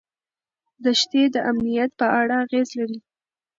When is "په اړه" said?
1.99-2.35